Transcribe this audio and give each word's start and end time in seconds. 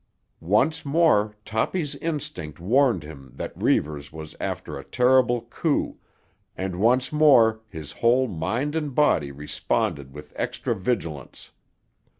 Once 0.39 0.83
more 0.83 1.35
Toppy's 1.45 1.93
instinct 1.97 2.59
warned 2.59 3.03
him 3.03 3.31
that 3.35 3.53
Reivers 3.55 4.11
was 4.11 4.35
after 4.39 4.79
a 4.79 4.83
terrible 4.83 5.43
coup, 5.43 5.99
and 6.57 6.77
once 6.79 7.11
more 7.13 7.61
his 7.67 7.91
whole 7.91 8.27
mind 8.27 8.75
and 8.75 8.95
body 8.95 9.31
responded 9.31 10.11
with 10.11 10.33
extra 10.35 10.73
vigilance. 10.75 11.51